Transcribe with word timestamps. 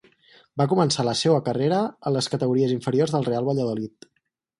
Va 0.59 0.65
començar 0.69 1.03
la 1.07 1.13
seua 1.19 1.41
carrera 1.49 1.81
a 2.11 2.13
les 2.15 2.29
categories 2.37 2.73
inferiors 2.77 3.15
del 3.17 3.29
Real 3.29 3.47
Valladolid. 3.51 4.09